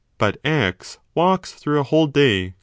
[0.17, 2.55] But X walks through a whole day.